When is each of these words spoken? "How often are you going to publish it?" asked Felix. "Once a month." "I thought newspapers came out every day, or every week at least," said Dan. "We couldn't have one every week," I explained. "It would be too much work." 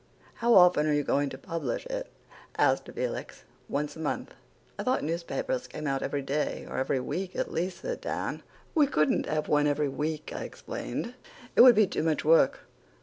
"How 0.37 0.55
often 0.55 0.87
are 0.87 0.93
you 0.93 1.03
going 1.03 1.29
to 1.29 1.37
publish 1.37 1.85
it?" 1.85 2.09
asked 2.57 2.89
Felix. 2.91 3.43
"Once 3.69 3.95
a 3.95 3.99
month." 3.99 4.33
"I 4.79 4.81
thought 4.81 5.03
newspapers 5.03 5.67
came 5.67 5.85
out 5.85 6.01
every 6.01 6.23
day, 6.23 6.65
or 6.67 6.79
every 6.79 6.99
week 6.99 7.35
at 7.35 7.51
least," 7.51 7.81
said 7.81 8.01
Dan. 8.01 8.41
"We 8.73 8.87
couldn't 8.87 9.27
have 9.27 9.47
one 9.47 9.67
every 9.67 9.89
week," 9.89 10.33
I 10.35 10.41
explained. 10.43 11.13
"It 11.55 11.61
would 11.61 11.75
be 11.75 11.85
too 11.85 12.01
much 12.01 12.25
work." 12.25 12.61